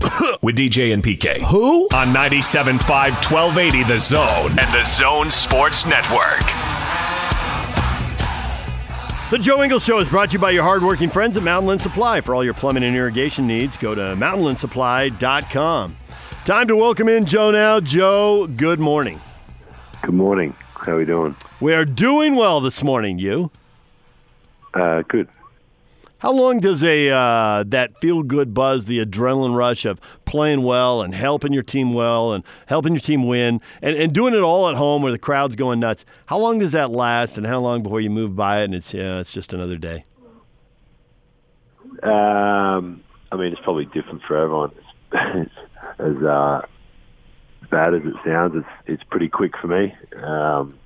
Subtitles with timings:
[0.42, 1.40] with DJ and PK.
[1.42, 1.84] Who?
[1.94, 6.40] On 97.5 1280 The Zone and the Zone Sports Network.
[9.30, 12.20] The Joe Ingles Show is brought to you by your hardworking friends at Mountainland Supply.
[12.20, 15.96] For all your plumbing and irrigation needs, go to mountainlandsupply.com.
[16.44, 17.78] Time to welcome in Joe now.
[17.78, 19.20] Joe, good morning.
[20.02, 20.56] Good morning.
[20.74, 21.36] How are we doing?
[21.60, 23.52] We are doing well this morning, you.
[24.74, 25.28] Uh, good.
[26.20, 31.00] How long does a uh, that feel good buzz, the adrenaline rush of playing well
[31.00, 34.68] and helping your team well and helping your team win and, and doing it all
[34.68, 36.04] at home where the crowd's going nuts?
[36.26, 38.92] How long does that last, and how long before you move by it and it's
[38.92, 40.04] yeah, it's just another day?
[42.02, 44.72] Um, I mean, it's probably different for everyone.
[45.98, 46.66] as uh,
[47.70, 49.94] bad as it sounds, it's it's pretty quick for me.
[50.22, 50.78] Um,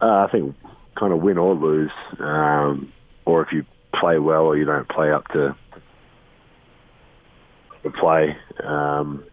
[0.00, 0.56] uh, I think
[0.96, 2.92] kind of win or lose, um,
[3.24, 3.64] or if you
[3.98, 5.56] play well or you don't play up to
[7.82, 8.36] the play.
[8.62, 9.24] Um,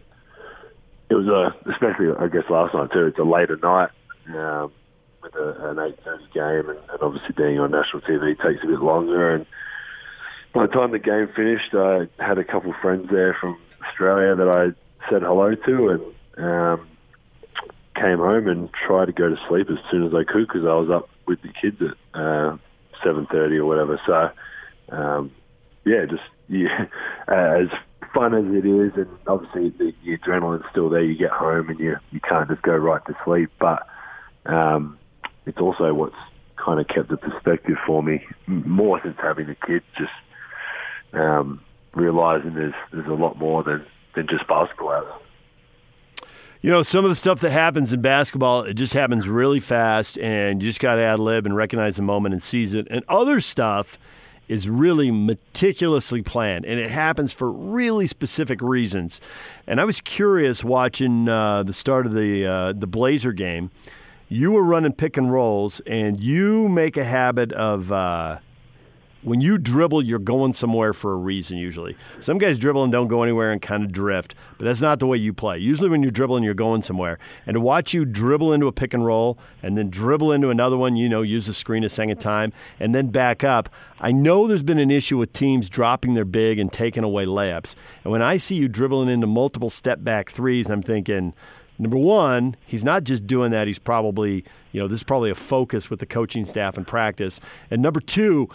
[1.08, 3.06] it was a, especially I guess last night too.
[3.06, 3.90] It's a later night
[4.28, 4.72] um,
[5.22, 8.66] with a, an eight thirty game, and, and obviously being on national TV takes a
[8.66, 9.34] bit longer.
[9.34, 9.46] And
[10.54, 14.36] by the time the game finished, I had a couple of friends there from Australia
[14.36, 15.88] that I said hello to,
[16.36, 16.88] and um,
[17.94, 20.74] came home and tried to go to sleep as soon as I could because I
[20.74, 22.56] was up with the kids at uh,
[23.02, 24.00] seven thirty or whatever.
[24.06, 24.30] So
[24.90, 25.32] um,
[25.84, 26.86] yeah, just yeah,
[27.28, 27.68] as
[28.14, 31.02] fun as it is, and obviously the, the adrenaline's still there.
[31.02, 33.86] You get home and you you can't just go right to sleep, but
[34.46, 34.98] um,
[35.46, 36.16] it's also what's
[36.56, 39.82] kind of kept the perspective for me more since having the kid.
[39.96, 40.12] Just
[41.12, 41.60] um,
[41.94, 43.84] realizing there's there's a lot more than
[44.14, 45.16] than just basketball out there.
[46.62, 50.18] You know, some of the stuff that happens in basketball, it just happens really fast,
[50.18, 52.86] and you just got to ad lib and recognize the moment and seize it.
[52.90, 53.98] And other stuff
[54.50, 59.20] is really meticulously planned, and it happens for really specific reasons.
[59.64, 63.70] And I was curious watching uh, the start of the uh, the Blazer game.
[64.28, 67.92] You were running pick and rolls, and you make a habit of.
[69.22, 71.94] When you dribble, you're going somewhere for a reason usually.
[72.20, 75.06] Some guys dribble and don't go anywhere and kind of drift, but that's not the
[75.06, 75.58] way you play.
[75.58, 77.18] Usually when you're dribbling, you're going somewhere.
[77.44, 80.78] And to watch you dribble into a pick and roll and then dribble into another
[80.78, 83.68] one, you know, use the screen a second time and then back up.
[84.00, 87.74] I know there's been an issue with teams dropping their big and taking away layups.
[88.04, 91.34] And when I see you dribbling into multiple step back threes, I'm thinking,
[91.80, 93.66] Number one, he's not just doing that.
[93.66, 97.40] He's probably, you know, this is probably a focus with the coaching staff and practice.
[97.70, 98.50] And number two,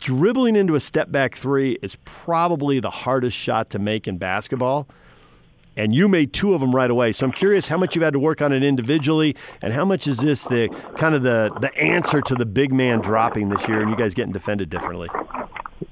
[0.00, 4.88] dribbling into a step back three is probably the hardest shot to make in basketball.
[5.76, 7.12] And you made two of them right away.
[7.12, 10.06] So I'm curious how much you've had to work on it individually, and how much
[10.06, 13.80] is this the kind of the the answer to the big man dropping this year,
[13.80, 15.08] and you guys getting defended differently?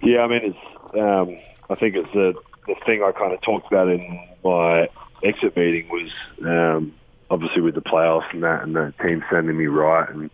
[0.02, 0.94] Yeah, I mean, it's.
[0.94, 1.38] Um,
[1.70, 2.34] I think it's the
[2.66, 4.88] the thing I kind of talked about in my
[5.22, 6.10] exit meeting was
[6.44, 6.94] um,
[7.30, 10.30] obviously with the playoffs and that, and the team sending me right, and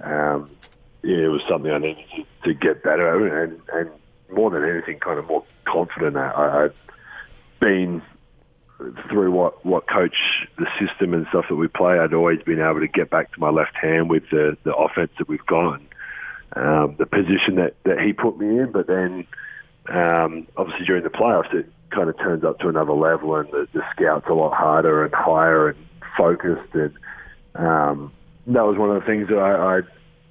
[0.00, 0.50] um,
[1.02, 2.04] yeah, it was something I needed
[2.44, 3.90] to, get better at, and, and
[4.32, 6.16] more than anything, kind of more confident.
[6.16, 6.72] I, I'd
[7.60, 8.02] been
[9.10, 10.16] through what what coach
[10.58, 11.98] the system and stuff that we play.
[11.98, 15.10] I'd always been able to get back to my left hand with the the offense
[15.18, 15.86] that we've gone,
[16.54, 18.72] um, the position that that he put me in.
[18.72, 19.26] But then,
[19.88, 23.68] um, obviously during the playoffs, it kind of turns up to another level, and the,
[23.72, 25.78] the scouts a lot harder and higher and
[26.16, 26.94] focused, and
[27.54, 28.12] um,
[28.46, 29.80] that was one of the things that I, I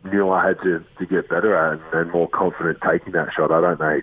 [0.06, 3.52] knew I had to, to get better at and, and more confident taking that shot.
[3.52, 4.02] I don't know,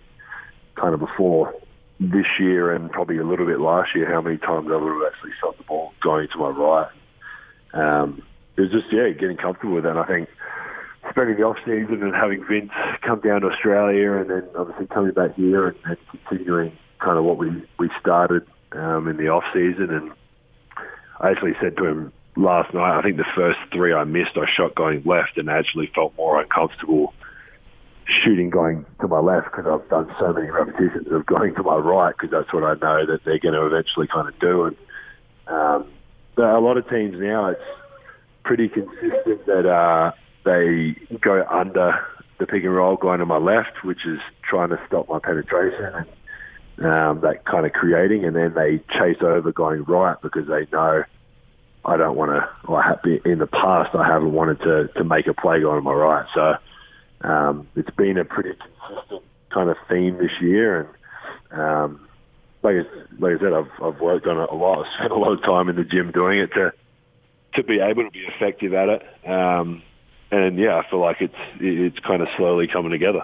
[0.75, 1.55] kind of before
[1.99, 5.13] this year and probably a little bit last year, how many times I would have
[5.13, 6.91] actually shot the ball going to my right.
[7.73, 8.23] Um,
[8.57, 9.97] it was just, yeah, getting comfortable with that.
[9.97, 10.29] I think
[11.11, 12.73] spending the off season and having Vince
[13.03, 17.25] come down to Australia and then obviously coming back here and, and continuing kind of
[17.25, 19.91] what we, we started um, in the off season.
[19.91, 20.13] And
[21.21, 24.47] I actually said to him last night, I think the first three I missed, I
[24.55, 27.15] shot going left and actually felt more uncomfortable
[28.23, 31.77] shooting going to my left because I've done so many repetitions of going to my
[31.77, 34.65] right because that's what I know that they're going to eventually kind of do.
[34.67, 34.77] And
[35.49, 35.89] um,
[36.39, 37.61] a lot of teams now, it's
[38.45, 40.13] pretty consistent that uh,
[40.45, 42.07] they go under
[42.39, 46.07] the pick and roll going to my left, which is trying to stop my penetration.
[46.77, 50.67] And um, that kind of creating, and then they chase over going right because they
[50.71, 51.05] know
[51.87, 52.73] I don't want to.
[52.73, 52.95] I
[53.25, 56.27] in the past, I haven't wanted to to make a play going on my right.
[56.35, 56.57] So
[57.21, 60.93] um, it's been a pretty consistent kind of theme this year,
[61.53, 62.09] and um,
[62.63, 62.83] like I,
[63.21, 64.79] like I said, I've I've worked on it a lot.
[64.87, 66.73] I've spent a lot of time in the gym doing it to
[67.55, 69.29] to be able to be effective at it.
[69.29, 69.83] Um,
[70.33, 73.23] and yeah, I feel like it's it's kind of slowly coming together.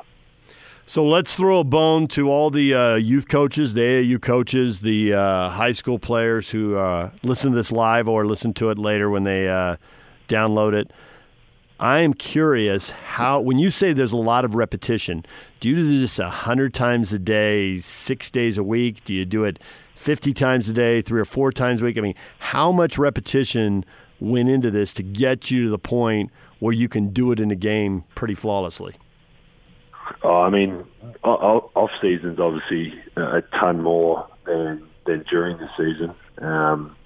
[0.85, 5.15] So let's throw a bone to all the uh, youth coaches, the AAU coaches, the
[5.15, 9.09] uh, high school players who uh, listen to this live or listen to it later
[9.09, 9.77] when they uh,
[10.29, 10.93] download it.
[11.79, 15.25] I am curious how, when you say there's a lot of repetition,
[15.61, 19.05] do you do this 100 times a day, six days a week?
[19.05, 19.61] Do you do it
[19.95, 21.97] 50 times a day, three or four times a week?
[21.97, 23.85] I mean, how much repetition
[24.19, 27.53] went into this to get you to the point where you can do it in
[27.53, 28.97] a game pretty flawlessly?
[30.23, 30.85] Oh, I mean,
[31.23, 36.15] off season's obviously a ton more than than during the season.
[36.39, 36.97] Um,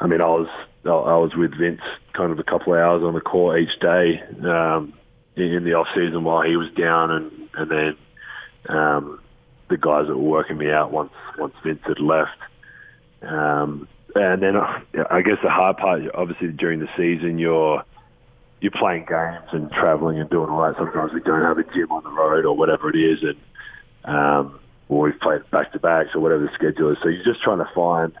[0.00, 0.48] I mean, I was
[0.84, 1.82] I was with Vince
[2.14, 4.94] kind of a couple of hours on the court each day um,
[5.36, 7.96] in the off season while he was down, and and then
[8.68, 9.20] um,
[9.68, 12.38] the guys that were working me out once once Vince had left.
[13.22, 14.80] Um, and then uh,
[15.10, 17.84] I guess the hard part, obviously, during the season, you're
[18.60, 20.76] you're playing games and traveling and doing all that.
[20.76, 23.36] Sometimes we don't have a gym on the road or whatever it is, and
[24.04, 26.98] um, or we've played back to backs or whatever the schedule is.
[27.02, 28.12] So you're just trying to find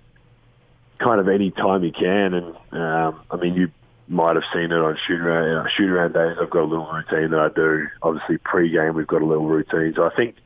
[0.98, 2.34] kind of any time you can.
[2.34, 3.70] And um, I mean, you
[4.08, 6.36] might have seen it on shoot around you know, shoot around days.
[6.40, 7.86] I've got a little routine that I do.
[8.02, 9.94] Obviously, pre-game we've got a little routine.
[9.94, 10.36] So I think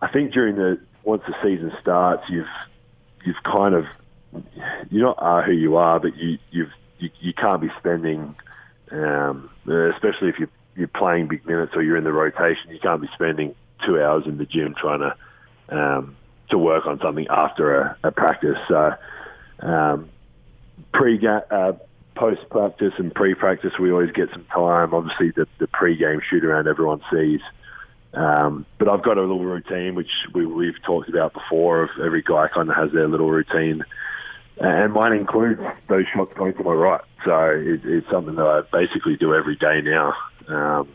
[0.00, 2.46] I think during the once the season starts, you've
[3.24, 3.84] you've kind of
[4.90, 8.34] you're not are who you are, but you you've you, you can't be spending,
[8.94, 12.70] um, especially if you you're playing big minutes or you're in the rotation.
[12.70, 13.54] You can't be spending
[13.86, 16.16] two hours in the gym trying to um,
[16.50, 18.58] to work on something after a, a practice.
[18.68, 18.94] So
[19.60, 20.10] um,
[20.92, 21.72] pre uh,
[22.14, 24.94] post practice and pre practice, we always get some time.
[24.94, 27.40] Obviously, the, the pre game shoot around everyone sees.
[28.12, 31.82] Um, but I've got a little routine which we, we've talked about before.
[31.82, 33.84] Of every guy kind of has their little routine,
[34.58, 37.00] and mine includes those shots going to my right.
[37.24, 40.14] So it, it's something that I basically do every day now.
[40.48, 40.88] Um,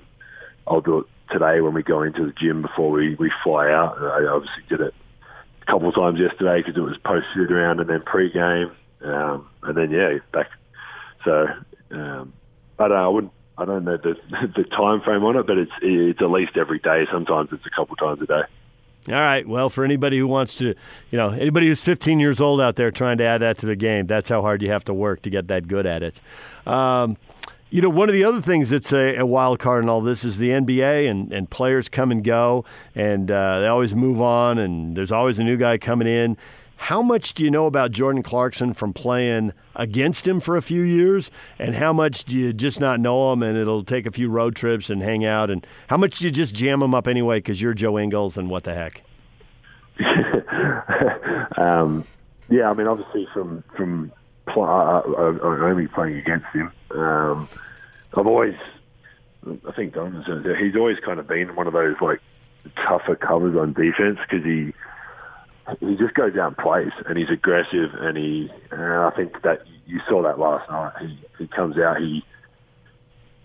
[0.68, 3.98] I'll do it today when we go into the gym before we, we fly out.
[4.00, 4.94] I obviously did it
[5.62, 8.72] a couple of times yesterday because it was post around and then pre-game,
[9.04, 10.50] um, and then yeah, back.
[11.26, 11.48] So
[11.92, 12.34] um,
[12.78, 12.98] I don't.
[12.98, 13.34] I wouldn't.
[13.58, 14.16] I don't know the
[14.56, 17.06] the time frame on it, but it's it's at least every day.
[17.12, 18.44] Sometimes it's a couple times a day.
[19.08, 19.48] All right.
[19.48, 20.76] Well, for anybody who wants to,
[21.10, 23.76] you know, anybody who's 15 years old out there trying to add that to the
[23.76, 26.20] game, that's how hard you have to work to get that good at it.
[26.68, 27.18] Um,
[27.70, 30.24] you know, one of the other things that's a, a, wild card in all this
[30.24, 32.66] is the NBA, and, and players come and go,
[32.96, 36.36] and uh, they always move on, and there's always a new guy coming in.
[36.78, 40.82] How much do you know about Jordan Clarkson from playing against him for a few
[40.82, 44.30] years, and how much do you just not know him, and it'll take a few
[44.30, 47.38] road trips and hang out, and how much do you just jam him up anyway
[47.38, 49.04] because you're Joe Ingles, and what the heck?
[51.58, 52.06] um,
[52.50, 54.12] yeah, I mean, obviously from from
[54.48, 56.72] pl- uh, uh, only playing against him.
[56.92, 57.50] Um,
[58.16, 58.56] I've always,
[59.46, 60.24] I think Don
[60.60, 62.20] he's always kind of been one of those like
[62.76, 64.74] tougher covers on defense because he
[65.80, 69.64] he just goes out and plays and he's aggressive and he and I think that
[69.86, 70.94] you saw that last night.
[71.02, 72.24] He he comes out he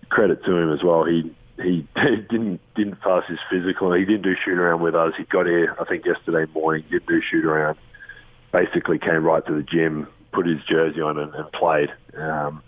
[0.09, 1.03] credit to him as well.
[1.05, 3.93] He he didn't didn't pass his physical.
[3.93, 5.13] He didn't do shoot around with us.
[5.17, 6.83] He got here I think yesterday morning.
[6.89, 7.77] Didn't do shoot around.
[8.51, 11.91] Basically came right to the gym, put his jersey on and, and played.
[12.17, 12.63] Um,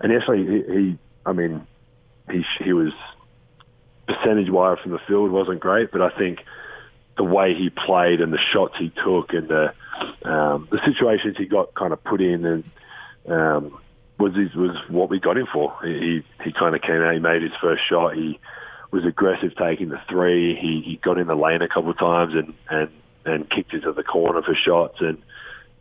[0.00, 1.66] and actually, he, he, I mean,
[2.30, 2.92] he he was
[4.08, 6.40] percentage wise from the field wasn't great, but I think
[7.18, 9.74] the way he played and the shots he took and the
[10.24, 12.64] um, the situations he got kind of put in and
[13.26, 13.78] um,
[14.18, 15.76] was his, was what we got him for.
[15.84, 18.40] He he kind of came out, he made his first shot, he
[18.90, 20.56] was aggressive taking the three.
[20.56, 22.90] He he got in the lane a couple of times and and
[23.26, 25.18] and kicked into the corner for shots and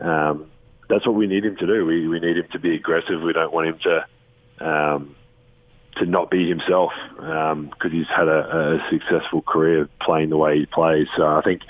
[0.01, 0.51] um,
[0.89, 1.85] that's what we need him to do.
[1.85, 3.21] We we need him to be aggressive.
[3.21, 5.15] We don't want him to um,
[5.99, 10.59] to not be himself because um, he's had a, a successful career playing the way
[10.59, 11.07] he plays.
[11.15, 11.61] So I think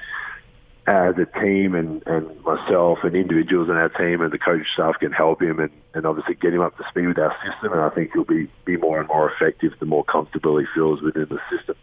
[0.87, 4.95] as a team and, and myself and individuals in our team and the coach staff
[4.99, 7.73] can help him and, and obviously get him up to speed with our system.
[7.73, 11.01] And I think he'll be, be more and more effective the more comfortable he feels
[11.01, 11.75] within the system.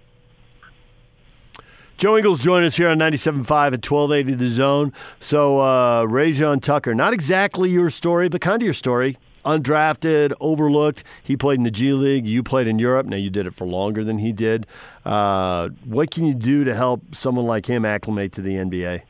[1.98, 4.92] Joe Ingles joining us here on 97.5 at 1280 The Zone.
[5.20, 9.16] So, uh, Rayjon Tucker, not exactly your story, but kind of your story.
[9.44, 11.04] Undrafted, overlooked.
[11.22, 12.26] He played in the G League.
[12.26, 13.06] You played in Europe.
[13.06, 14.66] Now you did it for longer than he did.
[15.04, 19.02] Uh, what can you do to help someone like him acclimate to the NBA?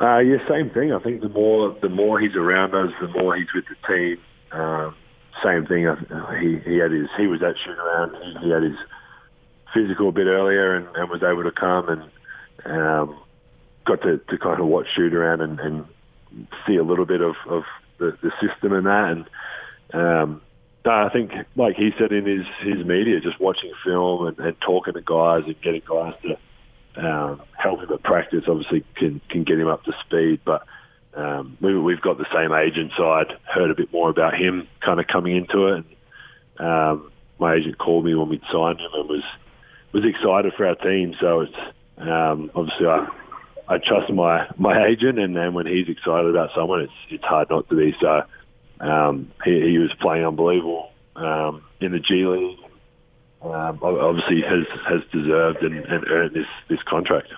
[0.00, 0.92] Uh, yeah, same thing.
[0.92, 4.18] I think the more the more he's around us, the more he's with the team.
[4.50, 4.96] Um,
[5.42, 5.86] same thing.
[6.40, 8.16] He he had his he was that shoot around.
[8.42, 8.76] He, had his
[9.72, 12.02] physical a bit earlier and, and was able to come and
[12.64, 13.20] um,
[13.84, 15.84] got to, to kind of watch shoot around and, and
[16.66, 17.64] see a little bit of, of
[17.98, 19.10] the, the system and that.
[19.10, 19.30] And
[19.92, 20.42] um,
[20.84, 24.94] I think, like he said in his, his media, just watching film and, and talking
[24.94, 26.36] to guys and getting guys to
[26.96, 30.40] um, help him at practice obviously can, can get him up to speed.
[30.44, 30.64] But
[31.14, 34.68] um, we, we've got the same agent, so I'd heard a bit more about him
[34.80, 35.84] kind of coming into it.
[36.58, 39.24] And, um, my agent called me when we'd signed him and was
[39.92, 41.14] was excited for our team.
[41.20, 41.56] So it's
[41.98, 43.08] um, obviously I
[43.68, 47.50] I trust my my agent, and then when he's excited about someone, it's it's hard
[47.50, 47.96] not to be.
[48.00, 48.22] So
[48.80, 52.58] um, he, he was playing unbelievable um, in the G League.
[53.42, 57.28] Um, obviously, has has deserved and, and earned this this contract.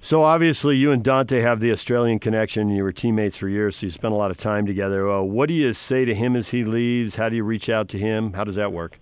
[0.00, 2.68] So obviously, you and Dante have the Australian connection.
[2.68, 5.10] You were teammates for years, so you spent a lot of time together.
[5.10, 7.16] Uh, what do you say to him as he leaves?
[7.16, 8.34] How do you reach out to him?
[8.34, 9.00] How does that work?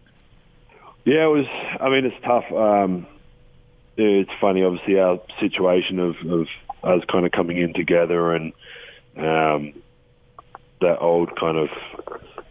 [1.05, 1.47] Yeah, it was.
[1.81, 2.51] I mean, it's tough.
[2.51, 3.07] Um,
[3.97, 6.49] it's funny, obviously, our situation of, of
[6.83, 8.53] us kind of coming in together and
[9.17, 9.75] um,
[10.81, 11.69] that old kind of.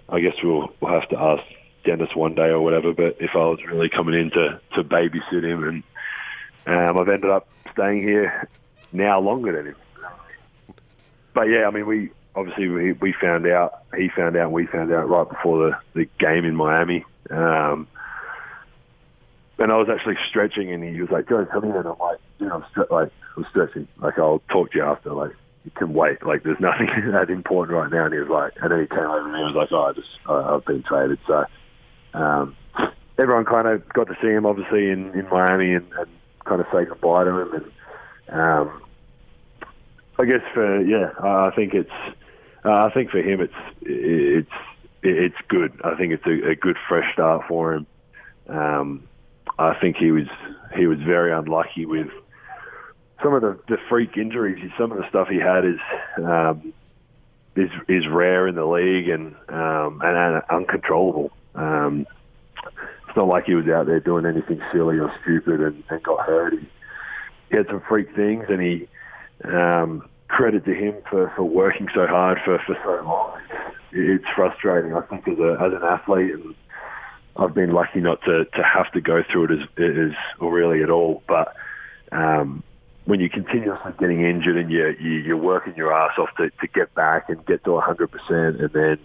[0.08, 1.44] I guess we'll, we'll have to ask
[1.84, 2.94] Dennis one day or whatever.
[2.94, 5.84] But if I was really coming in to, to babysit him, and
[6.68, 8.48] um, I've ended up staying here
[8.92, 9.76] now longer than him.
[11.34, 14.68] But yeah, I mean, we obviously we, we found out, he found out, and we
[14.68, 17.04] found out right before the, the game in Miami.
[17.30, 17.88] Um,
[19.58, 22.20] and I was actually stretching, and he was like, "Joe, come in." And I'm like,
[22.40, 23.88] "You know, I'm stre- like I'm stretching.
[23.98, 25.14] Like I'll talk to you after.
[25.14, 25.32] Like
[25.64, 26.26] you can wait.
[26.26, 29.06] Like there's nothing that important right now." And he was like, and then he came
[29.06, 31.46] over to me and was like, "Oh, I just uh, I've been traded." So
[32.14, 32.56] um,
[33.18, 36.10] everyone kind of got to see him, obviously in in Miami, and, and
[36.46, 37.54] kind of say goodbye to him.
[37.54, 38.82] And um,
[40.20, 41.90] I guess for yeah, I think it's
[42.66, 44.50] uh, I think for him it's it's
[45.02, 45.80] it's good.
[45.84, 47.88] I think it's a, a good fresh start for him.
[48.50, 49.08] Um,
[49.58, 50.28] I think he was
[50.76, 52.08] he was very unlucky with
[53.24, 54.72] some of the, the freak injuries.
[54.78, 55.80] Some of the stuff he had is
[56.18, 56.74] um,
[57.56, 61.32] is is rare in the league and um, and, uncontrollable.
[61.56, 62.06] Um,
[63.08, 66.26] it's not like he was out there doing anything silly or stupid and, and got
[66.26, 66.54] hurt.
[66.54, 66.68] He,
[67.50, 68.90] he had some freak things, and he
[69.46, 73.40] um, credit to him for, for working so hard for, for so long.
[73.92, 76.56] It's frustrating, I think, as a as an athlete and
[77.38, 80.82] I've been lucky not to, to have to go through it as, as or really
[80.84, 81.22] at all.
[81.28, 81.54] But
[82.12, 82.64] um,
[83.06, 86.94] when you're continuously getting injured and you're, you're working your ass off to, to get
[86.96, 88.10] back and get to 100%
[88.64, 89.00] and then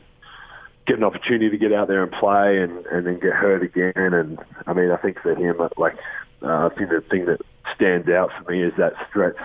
[0.86, 3.92] get an opportunity to get out there and play and, and then get hurt again.
[4.14, 5.96] And I mean, I think for him, like,
[6.42, 7.40] uh, I think the thing that
[7.74, 9.36] stands out for me is that stretch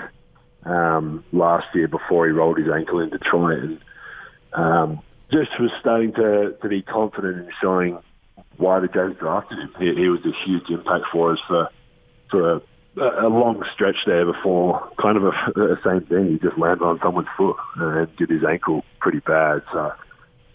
[0.63, 3.63] um, last year before he rolled his ankle in Detroit.
[3.63, 3.79] And
[4.53, 5.01] um,
[5.31, 7.99] just was starting to, to be confident in showing
[8.57, 9.73] why the Jazz drafted him.
[9.79, 11.69] He, he was a huge impact for us for
[12.29, 12.61] for a,
[12.97, 15.29] a long stretch there before kind of a,
[15.61, 16.31] a same thing.
[16.31, 19.63] He just landed on someone's foot and did his ankle pretty bad.
[19.71, 19.91] So,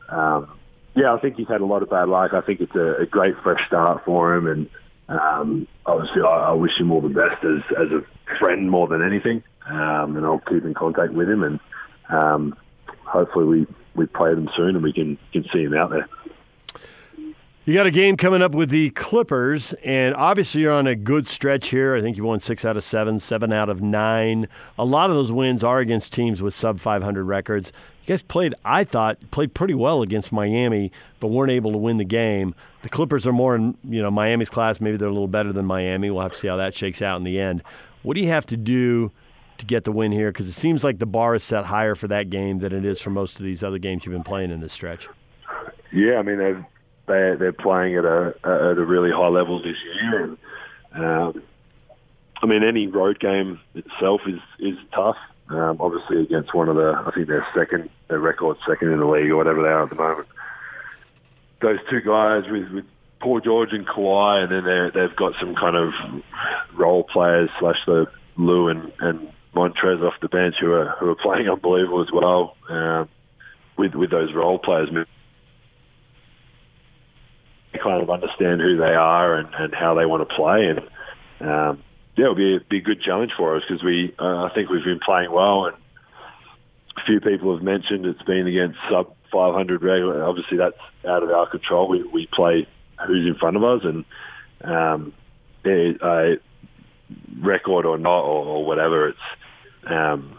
[0.09, 0.59] um,
[0.95, 2.33] yeah, I think he's had a lot of bad luck.
[2.35, 4.69] I think it's a, a great fresh start for him, and
[5.09, 9.03] um, obviously I, I wish him all the best as as a friend more than
[9.03, 9.43] anything.
[9.69, 11.61] Um, and I'll keep in contact with him, and
[12.09, 12.57] um,
[13.05, 16.09] hopefully we we play them soon and we can can see him out there.
[17.67, 21.29] You got a game coming up with the Clippers, and obviously you're on a good
[21.29, 21.95] stretch here.
[21.95, 24.49] I think you won six out of seven, seven out of nine.
[24.79, 27.71] A lot of those wins are against teams with sub 500 records.
[28.03, 30.91] You guys played, I thought, played pretty well against Miami,
[31.21, 32.55] but weren't able to win the game.
[32.81, 34.81] The Clippers are more in you know Miami's class.
[34.81, 36.11] Maybe they're a little better than Miami.
[36.11, 37.63] We'll have to see how that shakes out in the end.
[38.03, 39.13] What do you have to do
[39.59, 40.33] to get the win here?
[40.33, 43.03] Because it seems like the bar is set higher for that game than it is
[43.03, 45.11] for most of these other games you've been playing in this stretch.
[45.93, 46.65] Yeah, I mean they've
[47.11, 50.23] they they're playing at a at a really high level this year.
[50.23, 51.43] And um,
[52.43, 55.17] I mean, any road game itself is is tough.
[55.49, 59.07] Um, obviously, against one of the I think they're second, their record second in the
[59.07, 60.29] league or whatever they are at the moment.
[61.61, 62.85] Those two guys with, with
[63.21, 65.93] Paul George and Kawhi, and then they they've got some kind of
[66.75, 71.17] role players slash the Lou and and Montrezl off the bench who are who are
[71.17, 72.57] playing unbelievable as well.
[72.69, 73.09] Um,
[73.77, 74.91] with with those role players
[77.83, 80.67] kind of understand who they are and, and how they want to play.
[80.67, 80.79] And
[81.41, 81.83] um,
[82.17, 84.69] yeah, it'll be a, be a good challenge for us because we, uh, I think
[84.69, 85.77] we've been playing well and
[86.97, 90.25] a few people have mentioned it's been against sub 500 regular.
[90.25, 91.89] Obviously, that's out of our control.
[91.89, 92.67] We we play
[93.07, 94.05] who's in front of us, and
[94.63, 95.13] um,
[95.65, 96.39] it, a
[97.41, 99.19] record or not or, or whatever, it's
[99.87, 100.39] um,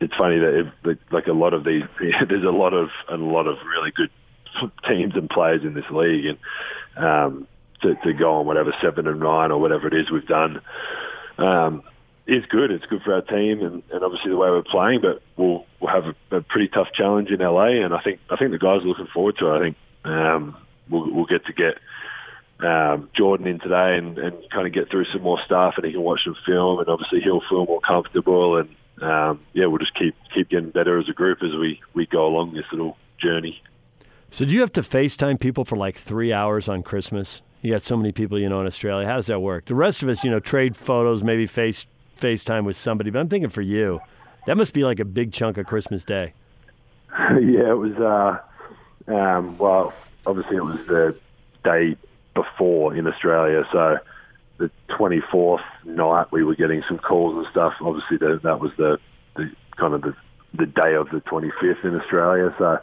[0.00, 3.46] it's funny that it, like a lot of these, there's a lot of a lot
[3.46, 4.10] of really good
[4.88, 6.38] teams and players in this league, and
[6.96, 7.48] um,
[7.82, 10.60] to, to go on whatever seven and nine or whatever it is we've done.
[11.38, 11.82] Um,
[12.26, 12.70] is good.
[12.70, 15.00] It's good for our team and, and obviously the way we're playing.
[15.00, 18.36] But we'll we'll have a, a pretty tough challenge in LA, and I think I
[18.36, 19.56] think the guys are looking forward to it.
[19.56, 20.56] I think um,
[20.88, 21.78] we'll we'll get to get
[22.60, 25.92] um, Jordan in today and, and kind of get through some more stuff, and he
[25.92, 28.68] can watch some film, and obviously he'll feel more comfortable, and
[29.02, 32.26] um, yeah, we'll just keep keep getting better as a group as we we go
[32.26, 33.60] along this little journey.
[34.34, 37.40] So, do you have to FaceTime people for like three hours on Christmas?
[37.62, 39.06] You got so many people you know in Australia.
[39.06, 39.66] How does that work?
[39.66, 41.86] The rest of us, you know, trade photos, maybe face
[42.18, 44.00] FaceTime with somebody, but I'm thinking for you,
[44.48, 46.34] that must be like a big chunk of Christmas Day.
[47.12, 47.92] yeah, it was.
[47.94, 48.40] Uh,
[49.06, 49.92] um, well,
[50.26, 51.16] obviously, it was the
[51.62, 51.96] day
[52.34, 53.98] before in Australia, so
[54.58, 57.74] the 24th night we were getting some calls and stuff.
[57.80, 58.98] Obviously, the, that was the,
[59.36, 60.16] the kind of the,
[60.54, 62.52] the day of the 25th in Australia.
[62.58, 62.80] So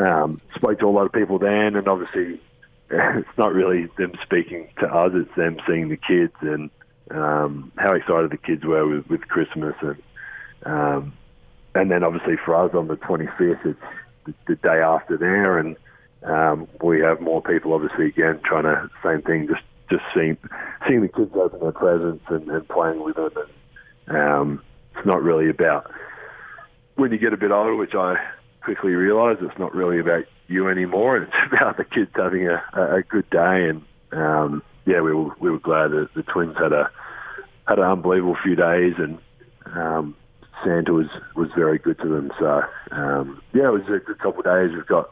[0.00, 2.40] um, spoke to a lot of people then, and obviously
[2.90, 6.70] it's not really them speaking to us; it's them seeing the kids and
[7.10, 10.02] um, how excited the kids were with, with Christmas, and
[10.64, 11.12] um,
[11.74, 13.80] and then obviously for us on the 25th, it's
[14.26, 15.76] the, the day after there, and
[16.24, 20.36] um, we have more people obviously again trying to same thing, just just seeing
[20.86, 23.30] seeing the kids open their presents and, and playing with them,
[24.06, 24.62] and um,
[24.96, 25.90] it's not really about
[26.96, 28.16] when you get a bit older, which I
[28.62, 31.16] quickly realised it's not really about you anymore.
[31.16, 35.34] and It's about the kids having a, a good day, and um, yeah, we were
[35.40, 36.90] we were glad that the twins had a
[37.66, 39.18] had an unbelievable few days, and
[39.66, 40.16] um,
[40.64, 42.32] Santa was was very good to them.
[42.38, 44.74] So um, yeah, it was a good couple of days.
[44.74, 45.10] We've got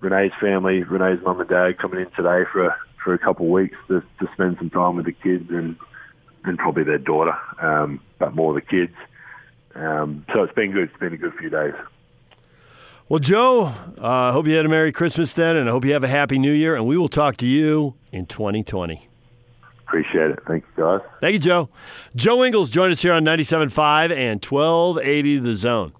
[0.00, 3.52] Renae's family, Renae's mum and dad coming in today for a, for a couple of
[3.52, 5.76] weeks to, to spend some time with the kids and
[6.44, 8.94] and probably their daughter, um, but more the kids.
[9.74, 10.84] Um, so it's been good.
[10.88, 11.74] It's been a good few days.
[13.10, 13.72] Well, Joe,
[14.02, 16.08] I uh, hope you had a Merry Christmas then, and I hope you have a
[16.08, 19.08] Happy New Year, and we will talk to you in 2020.
[19.86, 20.40] Appreciate it.
[20.46, 21.00] Thank you, guys.
[21.22, 21.70] Thank you, Joe.
[22.14, 25.92] Joe Ingles joined us here on 97.5 and 1280 The Zone.